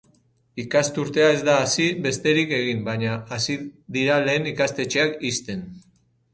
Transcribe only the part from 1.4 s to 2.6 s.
da hasi besterik